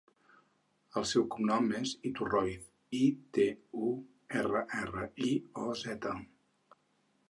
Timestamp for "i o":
5.31-5.73